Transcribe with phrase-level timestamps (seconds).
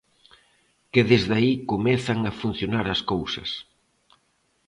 [0.91, 3.49] Que desde aí comezan a funcionar as cousas.